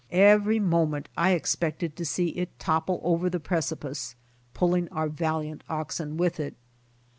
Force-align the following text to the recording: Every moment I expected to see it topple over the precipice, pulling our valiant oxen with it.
Every 0.09 0.57
moment 0.59 1.09
I 1.15 1.33
expected 1.33 1.95
to 1.95 2.05
see 2.05 2.29
it 2.29 2.57
topple 2.57 3.01
over 3.03 3.29
the 3.29 3.39
precipice, 3.39 4.15
pulling 4.55 4.89
our 4.89 5.07
valiant 5.09 5.63
oxen 5.69 6.17
with 6.17 6.39
it. 6.39 6.55